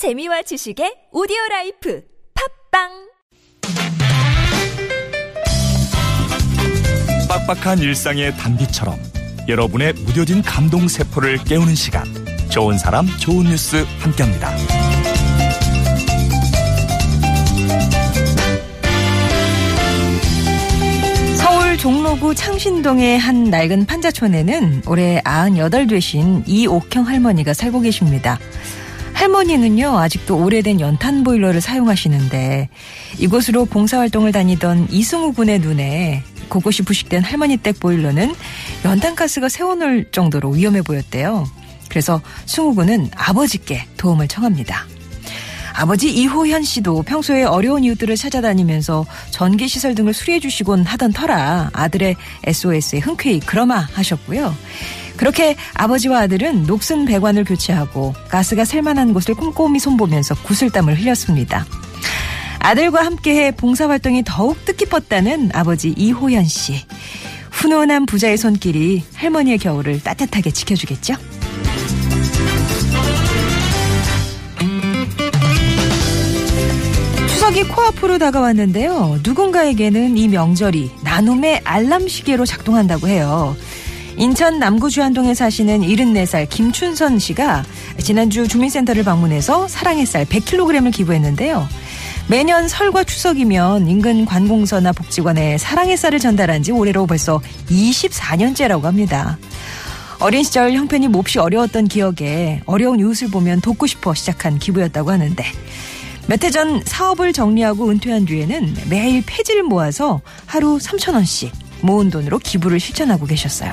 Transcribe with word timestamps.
재미와 0.00 0.40
지식의 0.40 1.10
오디오 1.12 1.36
라이프 1.50 2.02
팟빵 2.72 2.88
빡빡한 7.28 7.80
일상의 7.80 8.34
단비처럼 8.38 8.98
여러분의 9.46 9.92
무뎌진 9.92 10.40
감동 10.40 10.88
세포를 10.88 11.44
깨우는 11.44 11.74
시간 11.74 12.06
좋은 12.48 12.78
사람 12.78 13.08
좋은 13.18 13.44
뉴스 13.44 13.84
함께합니다. 13.98 14.56
서울 21.36 21.76
종로구 21.76 22.34
창신동의 22.34 23.18
한 23.18 23.44
낡은 23.44 23.84
판자촌에는 23.84 24.84
올해 24.86 25.20
98 25.26 25.88
되신 25.88 26.44
이옥형 26.46 27.06
할머니가 27.06 27.52
살고 27.52 27.80
계십니다. 27.80 28.38
할머니는요, 29.20 29.98
아직도 29.98 30.42
오래된 30.42 30.80
연탄 30.80 31.24
보일러를 31.24 31.60
사용하시는데 31.60 32.70
이곳으로 33.18 33.66
봉사활동을 33.66 34.32
다니던 34.32 34.88
이승우 34.90 35.34
군의 35.34 35.58
눈에 35.58 36.22
그곳이 36.48 36.82
부식된 36.82 37.22
할머니 37.22 37.58
댁 37.58 37.78
보일러는 37.80 38.34
연탄가스가 38.82 39.50
새어놓을 39.50 40.10
정도로 40.10 40.52
위험해 40.52 40.80
보였대요. 40.80 41.46
그래서 41.90 42.22
승우 42.46 42.74
군은 42.74 43.10
아버지께 43.14 43.88
도움을 43.98 44.26
청합니다. 44.26 44.86
아버지 45.74 46.10
이호현 46.10 46.62
씨도 46.62 47.02
평소에 47.02 47.44
어려운 47.44 47.84
이웃들을 47.84 48.16
찾아다니면서 48.16 49.04
전기 49.30 49.68
시설 49.68 49.94
등을 49.94 50.14
수리해 50.14 50.40
주시곤 50.40 50.84
하던 50.84 51.12
터라 51.12 51.68
아들의 51.74 52.16
SOS에 52.44 53.00
흔쾌히 53.00 53.40
그러마 53.40 53.86
하셨고요. 53.92 54.54
그렇게 55.20 55.54
아버지와 55.74 56.20
아들은 56.20 56.62
녹슨 56.62 57.04
배관을 57.04 57.44
교체하고 57.44 58.14
가스가 58.30 58.64
셀만한 58.64 59.12
곳을 59.12 59.34
꼼꼼히 59.34 59.78
손보면서 59.78 60.34
구슬땀을 60.34 60.98
흘렸습니다. 60.98 61.66
아들과 62.58 63.04
함께해 63.04 63.50
봉사활동이 63.50 64.22
더욱 64.24 64.64
뜻깊었다는 64.64 65.50
아버지 65.52 65.90
이호연 65.94 66.46
씨. 66.46 66.86
훈훈한 67.50 68.06
부자의 68.06 68.38
손길이 68.38 69.04
할머니의 69.14 69.58
겨울을 69.58 70.02
따뜻하게 70.02 70.52
지켜주겠죠? 70.52 71.16
추석이 77.28 77.64
코앞으로 77.64 78.16
다가왔는데요. 78.16 79.20
누군가에게는 79.22 80.16
이 80.16 80.28
명절이 80.28 80.92
나눔의 81.04 81.60
알람 81.64 82.08
시계로 82.08 82.46
작동한다고 82.46 83.06
해요. 83.08 83.54
인천 84.20 84.58
남구 84.58 84.90
주안동에 84.90 85.32
사시는 85.32 85.80
74살 85.80 86.46
김춘선 86.50 87.18
씨가 87.18 87.64
지난주 88.02 88.46
주민센터를 88.46 89.02
방문해서 89.02 89.66
사랑의 89.66 90.04
쌀 90.04 90.26
100kg을 90.26 90.92
기부했는데요. 90.92 91.66
매년 92.28 92.68
설과 92.68 93.04
추석이면 93.04 93.88
인근 93.88 94.26
관공서나 94.26 94.92
복지관에 94.92 95.56
사랑의 95.56 95.96
쌀을 95.96 96.18
전달한 96.18 96.62
지 96.62 96.70
올해로 96.70 97.06
벌써 97.06 97.40
24년째라고 97.70 98.82
합니다. 98.82 99.38
어린 100.18 100.42
시절 100.42 100.74
형편이 100.74 101.08
몹시 101.08 101.38
어려웠던 101.38 101.88
기억에 101.88 102.60
어려운 102.66 103.00
이웃을 103.00 103.30
보면 103.30 103.62
돕고 103.62 103.86
싶어 103.86 104.12
시작한 104.12 104.58
기부였다고 104.58 105.10
하는데 105.10 105.42
몇 106.26 106.44
해 106.44 106.50
전 106.50 106.82
사업을 106.84 107.32
정리하고 107.32 107.88
은퇴한 107.88 108.26
뒤에는 108.26 108.74
매일 108.90 109.22
폐지를 109.24 109.62
모아서 109.62 110.20
하루 110.44 110.76
3천원씩 110.76 111.50
모은 111.80 112.10
돈으로 112.10 112.38
기부를 112.38 112.78
실천하고 112.78 113.24
계셨어요. 113.24 113.72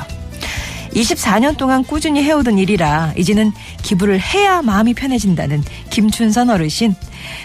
24년 0.94 1.58
동안 1.58 1.84
꾸준히 1.84 2.24
해오던 2.24 2.58
일이라 2.58 3.14
이제는 3.18 3.52
기부를 3.84 4.20
해야 4.20 4.62
마음이 4.62 4.94
편해진다는 4.94 5.64
김춘선 5.90 6.50
어르신. 6.50 6.96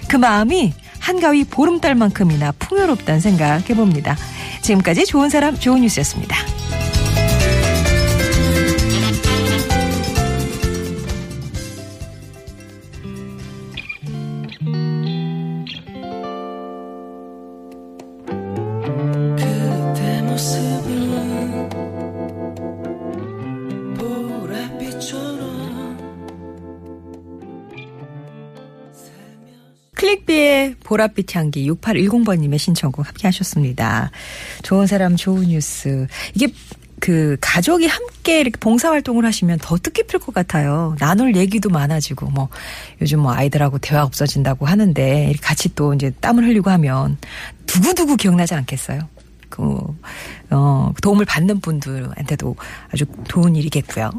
그 0.09 0.17
마음이 0.17 0.73
한가위 0.99 1.45
보름달만큼이나 1.45 2.53
풍요롭다는 2.53 3.21
생각 3.21 3.69
해 3.69 3.75
봅니다. 3.75 4.17
지금까지 4.63 5.05
좋은 5.05 5.29
사람 5.31 5.59
좋은 5.59 5.81
뉴스였습니다. 5.81 6.37
모습은 20.33 21.42
클릭비의 30.03 30.75
보랏빛 30.83 31.37
향기 31.37 31.71
6810번님의 31.71 32.59
신청곡 32.59 33.07
함께 33.07 33.29
하셨습니다. 33.29 34.11
좋은 34.65 34.89
사람 34.89 35.15
좋은 35.15 35.47
뉴스. 35.47 36.09
이게 36.35 36.53
그 36.99 37.37
가족이 37.41 37.87
함께 37.87 38.41
이렇게 38.41 38.59
봉사활동을 38.59 39.25
하시면 39.25 39.59
더 39.63 39.77
뜻깊을 39.77 40.19
것 40.19 40.35
같아요. 40.35 40.97
나눌 40.99 41.37
얘기도 41.37 41.71
많아지고 41.71 42.31
뭐 42.31 42.49
요즘 43.01 43.21
뭐 43.21 43.33
아이들하고 43.33 43.79
대화 43.79 44.03
없어진다고 44.03 44.67
하는데 44.67 45.35
같이 45.41 45.73
또 45.77 45.95
이제 45.95 46.11
땀을 46.21 46.49
흘리고 46.49 46.71
하면 46.71 47.17
두고두고 47.67 48.17
기억나지 48.17 48.55
않겠어요? 48.55 48.99
그, 49.51 49.63
어, 50.51 50.93
도움을 51.01 51.27
받는 51.27 51.61
분들한테도 51.61 52.57
아주 52.93 53.05
좋은 53.29 53.55
일이겠고요. 53.55 54.11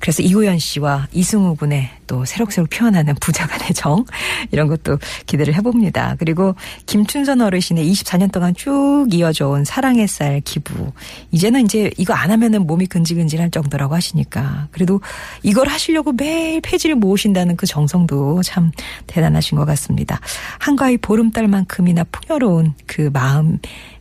그래서 0.00 0.22
이호연 0.22 0.58
씨와 0.58 1.08
이승우 1.12 1.56
군의 1.56 1.90
또 2.06 2.24
새록새록 2.24 2.70
피어나는 2.70 3.14
부자간의 3.20 3.74
정 3.74 4.04
이런 4.50 4.68
것도 4.68 4.98
기대를 5.26 5.54
해봅니다. 5.54 6.16
그리고 6.18 6.54
김춘선 6.86 7.40
어르신의 7.40 7.88
24년 7.92 8.32
동안 8.32 8.54
쭉 8.54 9.06
이어져 9.10 9.48
온 9.48 9.64
사랑의 9.64 10.08
쌀 10.08 10.40
기부 10.40 10.92
이제는 11.30 11.64
이제 11.64 11.90
이거 11.98 12.14
안 12.14 12.30
하면은 12.30 12.66
몸이 12.66 12.86
근질근질할 12.86 13.50
정도라고 13.50 13.94
하시니까 13.94 14.68
그래도 14.70 15.00
이걸 15.42 15.68
하시려고 15.68 16.12
매일 16.12 16.60
폐지를 16.60 16.96
모으신다는 16.96 17.56
그 17.56 17.66
정성도 17.66 18.42
참 18.42 18.72
대단하신 19.06 19.58
것 19.58 19.64
같습니다. 19.66 20.20
한가위 20.58 20.96
보름달만큼이나 20.98 22.04
풍요로운 22.10 22.74
그 22.86 23.10
마음 23.12 23.58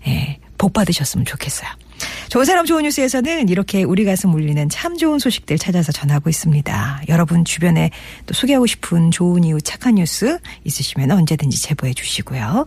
에 0.08 0.37
복 0.68 0.74
받으셨으면 0.74 1.26
좋겠어요. 1.26 1.70
좋은 2.30 2.44
사람 2.44 2.66
좋은 2.66 2.84
뉴스에서는 2.84 3.48
이렇게 3.48 3.84
우리 3.84 4.04
가슴 4.04 4.34
울리는 4.34 4.68
참 4.68 4.98
좋은 4.98 5.18
소식들 5.18 5.58
찾아서 5.58 5.94
전하고 5.94 6.30
있습니다. 6.30 7.04
여러분 7.08 7.46
주변에 7.46 7.90
또 8.26 8.34
소개하고 8.34 8.66
싶은 8.68 9.10
좋은 9.12 9.46
이유 9.46 9.62
착한 9.62 9.96
뉴스 9.96 10.38
있으시면 10.66 11.12
언제든지 11.12 11.62
제보해 11.62 11.94
주시고요. 11.94 12.66